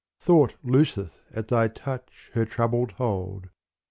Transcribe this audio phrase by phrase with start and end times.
[0.19, 3.49] Thought looseth at thy touch her troubled hold.